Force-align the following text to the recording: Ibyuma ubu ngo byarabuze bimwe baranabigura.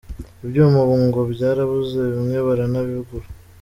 Ibyuma 0.43 0.77
ubu 0.83 0.95
ngo 1.05 1.19
byarabuze 1.33 1.99
bimwe 2.13 2.37
baranabigura. 2.47 3.25